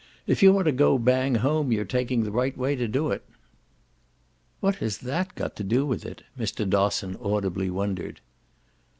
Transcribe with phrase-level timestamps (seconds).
[0.25, 3.23] "If you want to go bang home you're taking the right way to do it."
[4.59, 6.67] "What has that got to do with it?" Mr.
[6.67, 8.19] Dosson audibly wondered.